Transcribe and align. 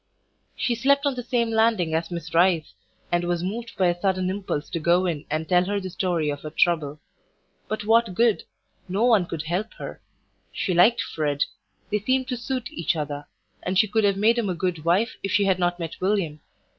She 0.55 0.73
slept 0.73 1.05
on 1.05 1.13
the 1.13 1.21
same 1.21 1.51
landing 1.51 1.93
as 1.93 2.09
Miss 2.09 2.33
Rice, 2.33 2.73
and 3.11 3.23
was 3.23 3.43
moved 3.43 3.77
by 3.77 3.85
a 3.85 3.99
sudden 4.01 4.31
impulse 4.31 4.67
to 4.71 4.79
go 4.79 5.05
in 5.05 5.25
and 5.29 5.47
tell 5.47 5.65
her 5.65 5.79
the 5.79 5.91
story 5.91 6.31
of 6.31 6.41
her 6.41 6.49
trouble. 6.49 6.99
But 7.67 7.83
what 7.85 8.15
good? 8.15 8.41
No 8.89 9.05
one 9.05 9.27
could 9.27 9.43
help 9.43 9.75
her. 9.75 10.01
She 10.51 10.73
liked 10.73 11.01
Fred; 11.01 11.43
they 11.91 11.99
seemed 11.99 12.27
to 12.29 12.35
suit 12.37 12.71
each 12.71 12.95
other, 12.95 13.27
and 13.61 13.77
she 13.77 13.87
could 13.87 14.03
have 14.03 14.17
made 14.17 14.39
him 14.39 14.49
a 14.49 14.55
good 14.55 14.83
wife 14.83 15.17
if 15.21 15.31
she 15.31 15.45
had 15.45 15.59
not 15.59 15.77
met 15.79 16.01
William. 16.01 16.39